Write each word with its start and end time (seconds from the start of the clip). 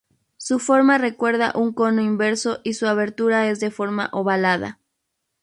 Su 0.37 0.57
forma 0.57 0.97
recuerda 0.97 1.51
un 1.55 1.73
cono 1.73 2.01
inverso 2.01 2.59
y 2.63 2.73
su 2.73 2.87
abertura 2.87 3.47
es 3.51 3.59
de 3.59 3.69
forma 3.69 4.09
ovalada. 4.13 4.79